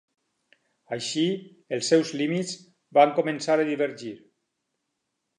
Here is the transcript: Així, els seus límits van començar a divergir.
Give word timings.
Així, 0.95 1.25
els 1.77 1.89
seus 1.93 2.13
límits 2.21 2.55
van 2.99 3.13
començar 3.19 3.57
a 3.61 3.67
divergir. 3.67 4.15